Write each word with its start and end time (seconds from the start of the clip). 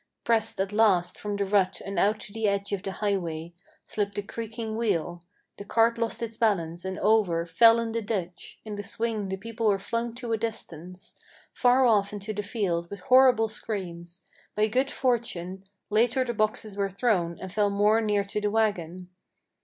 Pressed 0.23 0.59
at 0.59 0.71
last 0.71 1.19
from 1.19 1.35
the 1.35 1.45
rut 1.45 1.79
and 1.85 1.99
out 1.99 2.19
to 2.21 2.33
the 2.33 2.47
edge 2.47 2.71
of 2.71 2.81
the 2.81 2.93
highway, 2.93 3.53
Slipped 3.85 4.15
the 4.15 4.23
creaking 4.23 4.75
wheel; 4.75 5.21
the 5.59 5.63
cart 5.63 5.99
lost 5.99 6.23
its 6.23 6.37
balance, 6.37 6.83
and 6.83 6.97
over 6.97 7.45
Fell 7.45 7.79
in 7.79 7.91
the 7.91 8.01
ditch. 8.01 8.59
In 8.65 8.77
the 8.77 8.81
swing 8.83 9.29
the 9.29 9.37
people 9.37 9.67
were 9.67 9.77
flung 9.77 10.15
to 10.15 10.33
a 10.33 10.39
distance, 10.39 11.13
Far 11.53 11.85
off 11.85 12.13
into 12.13 12.33
the 12.33 12.41
field, 12.41 12.89
with 12.89 13.01
horrible 13.01 13.47
screams; 13.47 14.23
by 14.55 14.65
good 14.65 14.89
fortune 14.89 15.65
Later 15.91 16.23
the 16.25 16.33
boxes 16.33 16.75
were 16.77 16.89
thrown 16.89 17.37
and 17.39 17.53
fell 17.53 17.69
more 17.69 18.01
near 18.01 18.23
to 18.23 18.41
the 18.41 18.49
wagon. 18.49 19.09